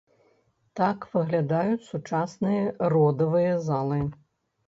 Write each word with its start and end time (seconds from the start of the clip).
Так 0.79 1.03
выглядаюць 1.15 1.89
сучасныя 1.91 2.63
родавыя 2.93 3.53
залы. 3.69 4.01